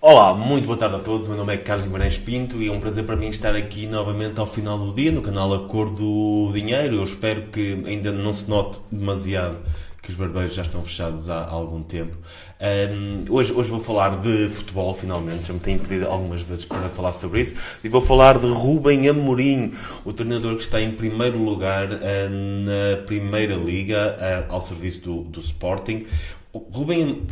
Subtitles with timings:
[0.00, 1.26] Olá, muito boa tarde a todos.
[1.26, 3.84] O meu nome é Carlos Guimarães Pinto e é um prazer para mim estar aqui
[3.88, 6.94] novamente ao final do dia no canal A Cor do Dinheiro.
[6.94, 9.58] Eu espero que ainda não se note demasiado
[10.00, 12.16] que os barbeiros já estão fechados há algum tempo.
[12.60, 15.48] Um, hoje, hoje vou falar de futebol, finalmente.
[15.48, 17.56] Já me têm pedido algumas vezes para falar sobre isso.
[17.82, 19.72] E vou falar de Rubem Amorim,
[20.04, 25.22] o treinador que está em primeiro lugar uh, na Primeira Liga, uh, ao serviço do,
[25.24, 26.06] do Sporting.
[26.72, 27.26] Rubem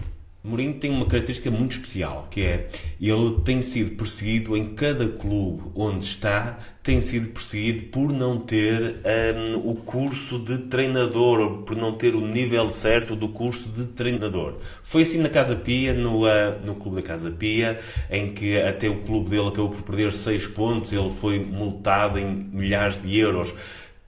[0.47, 2.69] Mourinho tem uma característica muito especial, que é
[3.01, 9.01] ele tem sido perseguido em cada clube onde está, tem sido perseguido por não ter
[9.37, 14.55] um, o curso de treinador, por não ter o nível certo do curso de treinador.
[14.85, 16.29] Foi assim na Casa Pia, no, uh,
[16.65, 17.77] no clube da Casa Pia,
[18.09, 22.45] em que até o clube dele acabou por perder 6 pontos, ele foi multado em
[22.53, 23.53] milhares de euros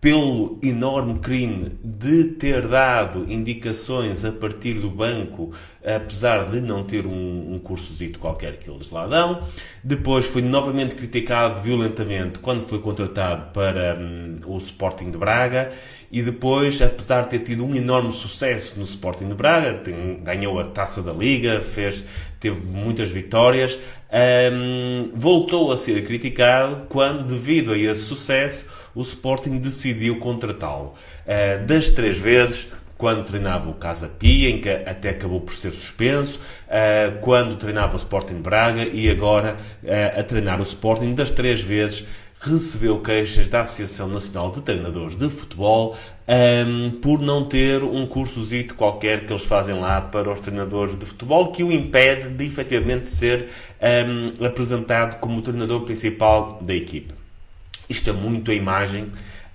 [0.01, 5.51] pelo enorme crime de ter dado indicações a partir do banco,
[5.85, 9.43] apesar de não ter um, um cursozito qualquer que eles lá dão.
[9.83, 15.69] Depois foi novamente criticado violentamente quando foi contratado para um, o Sporting de Braga
[16.13, 20.61] e depois, apesar de ter tido um enorme sucesso no Sporting de Braga, tem, ganhou
[20.61, 22.05] a Taça da Liga, fez,
[22.39, 23.79] teve muitas vitórias,
[24.53, 28.65] um, voltou a ser criticado quando, devido a esse sucesso,
[28.99, 30.93] o Sporting decidiu contratá-lo.
[31.25, 35.71] Uh, das três vezes, quando treinava o Casa Pia, em que até acabou por ser
[35.71, 41.31] suspenso, uh, quando treinava o Sporting Braga e agora uh, a treinar o Sporting, das
[41.31, 42.05] três vezes
[42.41, 45.97] recebeu queixas da Associação Nacional de Treinadores de Futebol
[46.29, 51.05] um, por não ter um cursozito qualquer que eles fazem lá para os treinadores de
[51.05, 53.49] futebol que o impede de efetivamente ser
[53.83, 57.18] um, apresentado como treinador principal da equipe.
[57.89, 59.11] Isto é muito a imagem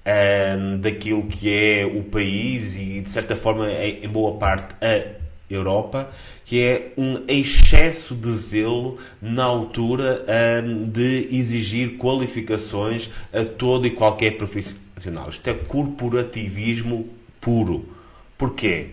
[0.06, 5.24] um, daquilo que é o país e, de certa forma, é, em boa parte, a
[5.50, 6.10] Europa,
[6.44, 10.26] que é um excesso de zelo na altura
[10.66, 15.30] um, de exigir qualificações a todo e qualquer profissional.
[15.30, 17.08] Isto é corporativismo
[17.40, 17.88] puro.
[18.38, 18.88] Porquê?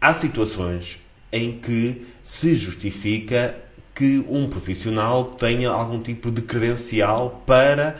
[0.00, 0.98] Há situações
[1.32, 3.56] em que se justifica
[3.98, 7.96] que um profissional tenha algum tipo de credencial para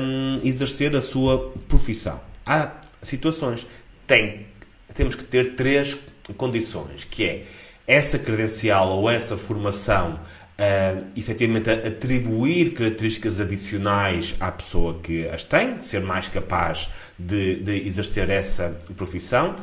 [0.00, 2.20] um, exercer a sua profissão.
[2.44, 3.64] Há situações.
[4.04, 4.48] Tem,
[4.94, 5.96] temos que ter três
[6.36, 7.44] condições, que é
[7.86, 10.14] essa credencial ou essa formação
[10.58, 17.86] uh, efetivamente atribuir características adicionais à pessoa que as tem, ser mais capaz de, de
[17.86, 19.54] exercer essa profissão.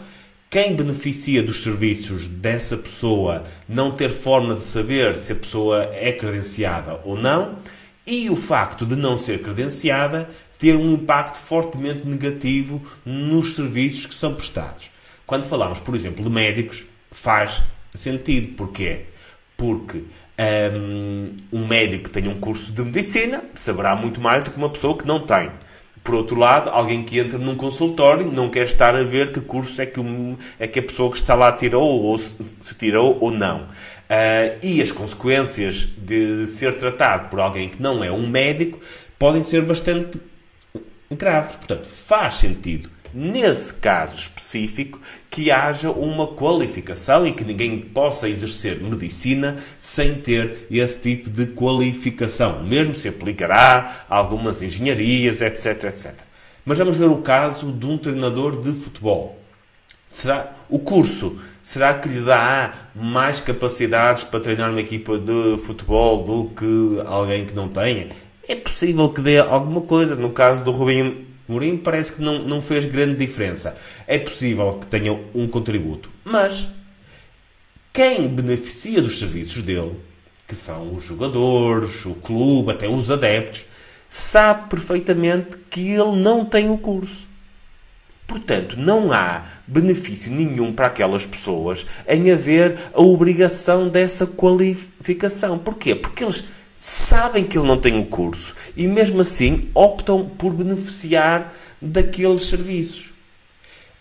[0.56, 6.14] Quem beneficia dos serviços dessa pessoa não ter forma de saber se a pessoa é
[6.14, 7.60] credenciada ou não,
[8.08, 14.14] e o facto de não ser credenciada ter um impacto fortemente negativo nos serviços que
[14.14, 14.90] são prestados.
[15.26, 17.62] Quando falamos, por exemplo, de médicos, faz
[17.94, 18.56] sentido.
[18.56, 19.08] Porquê?
[19.58, 20.06] Porque
[20.74, 24.70] um, um médico que tem um curso de medicina saberá muito mais do que uma
[24.70, 25.52] pessoa que não tem.
[26.06, 29.82] Por outro lado, alguém que entra num consultório não quer estar a ver que curso
[29.82, 30.00] é que,
[30.60, 33.62] é que a pessoa que está lá tirou ou se, se tirou ou não.
[33.64, 38.80] Uh, e as consequências de ser tratado por alguém que não é um médico
[39.18, 40.22] podem ser bastante
[41.10, 41.56] graves.
[41.56, 45.00] Portanto, faz sentido nesse caso específico,
[45.30, 51.48] que haja uma qualificação e que ninguém possa exercer medicina sem ter esse tipo de
[51.48, 52.62] qualificação.
[52.64, 56.14] Mesmo se aplicará a algumas engenharias, etc, etc.
[56.66, 59.40] Mas vamos ver o caso de um treinador de futebol.
[60.08, 66.24] Será o curso será que lhe dá mais capacidades para treinar uma equipa de futebol
[66.24, 68.10] do que alguém que não tenha?
[68.48, 70.16] É possível que dê alguma coisa.
[70.16, 73.76] No caso do Rubinho Mourinho parece que não, não fez grande diferença.
[74.08, 76.70] É possível que tenha um contributo, mas
[77.94, 79.96] quem beneficia dos serviços dele,
[80.48, 83.66] que são os jogadores, o clube, até os adeptos,
[84.08, 87.28] sabe perfeitamente que ele não tem o curso.
[88.28, 95.60] Portanto, não há benefício nenhum para aquelas pessoas em haver a obrigação dessa qualificação.
[95.60, 95.94] Porquê?
[95.94, 96.44] Porque eles
[96.76, 103.16] sabem que ele não tem o curso e mesmo assim optam por beneficiar daqueles serviços.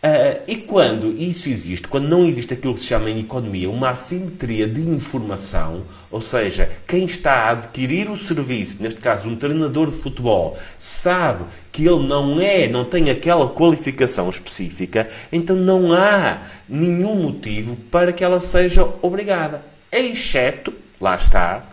[0.05, 3.89] Uh, e quando isso existe, quando não existe aquilo que se chama em economia uma
[3.89, 9.91] assimetria de informação, ou seja, quem está a adquirir o serviço, neste caso um treinador
[9.91, 16.39] de futebol, sabe que ele não é, não tem aquela qualificação específica, então não há
[16.69, 19.65] nenhum motivo para que ela seja obrigada.
[19.91, 21.67] Exceto, lá está,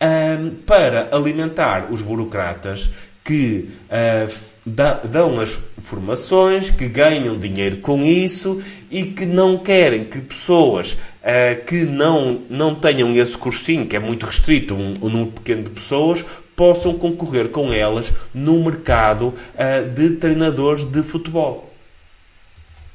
[0.00, 2.90] um, para alimentar os burocratas
[3.28, 8.58] que uh, dão as formações, que ganham dinheiro com isso
[8.90, 13.98] e que não querem que pessoas uh, que não, não tenham esse cursinho, que é
[13.98, 16.24] muito restrito, um, um número pequeno de pessoas,
[16.56, 21.70] possam concorrer com elas no mercado uh, de treinadores de futebol.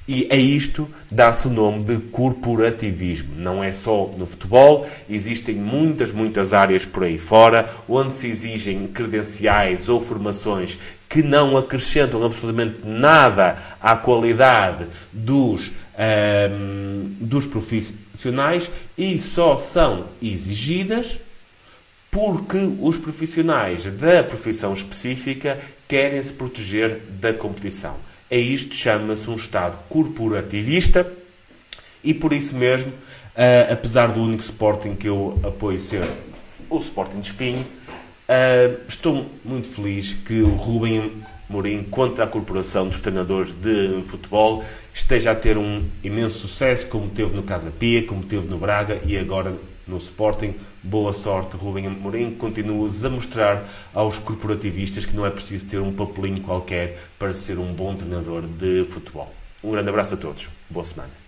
[0.08, 3.36] E a isto dá-se o nome de corporativismo.
[3.38, 8.88] Não é só no futebol, existem muitas, muitas áreas por aí fora onde se exigem
[8.88, 10.78] credenciais ou formações
[11.08, 20.08] que não acrescentam absolutamente nada à qualidade dos, um, ehm, dos profissionais e só são
[20.22, 21.20] exigidas
[22.10, 25.58] porque os profissionais da profissão específica
[25.94, 27.98] querem se proteger da competição.
[28.28, 31.06] É isto chama-se um Estado corporativista
[32.04, 36.04] e por isso mesmo, uh, apesar do único Sporting que eu apoio ser
[36.68, 42.88] o Sporting de Espinho, uh, estou muito feliz que o Rubem Mourinho contra a Corporação
[42.88, 48.04] dos Treinadores de Futebol esteja a ter um imenso sucesso, como teve no Casa Pia,
[48.04, 49.56] como teve no Braga e agora
[49.88, 50.56] no Sporting.
[50.82, 52.32] Boa sorte, Rubem Amorim.
[52.32, 57.58] Continuas a mostrar aos corporativistas que não é preciso ter um papelinho qualquer para ser
[57.58, 59.34] um bom treinador de futebol.
[59.64, 60.50] Um grande abraço a todos.
[60.70, 61.23] Boa semana.